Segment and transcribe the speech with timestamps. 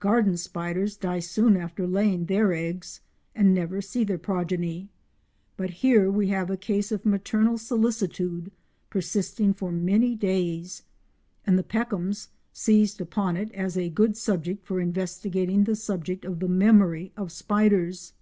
[0.00, 3.00] Garden spiders die soon after laying their eggs
[3.32, 4.88] and never see their progeny,
[5.56, 8.50] but here we have a case of maternal solicitude
[8.90, 10.82] persisting for many days,
[11.46, 16.40] and the Peckhams seized upon it as a good subject for investigating the subject of
[16.40, 18.14] the memory of spiders.